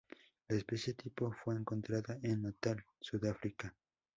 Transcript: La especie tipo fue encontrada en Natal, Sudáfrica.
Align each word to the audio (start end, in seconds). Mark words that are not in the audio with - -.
La 0.49 0.55
especie 0.55 0.95
tipo 0.95 1.31
fue 1.31 1.53
encontrada 1.53 2.17
en 2.23 2.41
Natal, 2.41 2.83
Sudáfrica. 2.99 3.75